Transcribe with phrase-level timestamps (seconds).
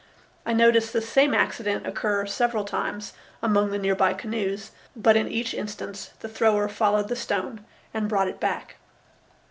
[0.47, 3.13] I noticed this same accident occur several times
[3.43, 8.09] among the near by canoes, but in each instance the thrower followed the stone and
[8.09, 8.77] brought it back.